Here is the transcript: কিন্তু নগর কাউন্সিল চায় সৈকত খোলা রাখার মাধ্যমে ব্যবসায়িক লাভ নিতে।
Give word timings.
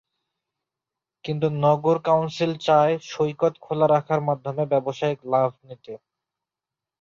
কিন্তু 1.23 1.47
নগর 1.61 1.97
কাউন্সিল 2.05 2.51
চায় 2.65 2.93
সৈকত 3.09 3.53
খোলা 3.61 3.85
রাখার 3.87 4.21
মাধ্যমে 4.27 4.63
ব্যবসায়িক 4.71 5.19
লাভ 5.33 5.49
নিতে। 5.67 5.93